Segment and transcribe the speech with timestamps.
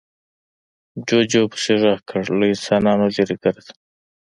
[1.07, 3.73] جوجو پسې غږ کړ، له انسانانو ليرې ګرځه.